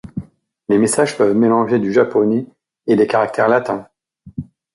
Les 0.67 0.79
messages 0.79 1.15
peuvent 1.15 1.35
mélanger 1.35 1.77
du 1.77 1.93
japonais 1.93 2.47
et 2.87 2.95
des 2.95 3.05
caractères 3.05 3.47
latins. 3.47 3.87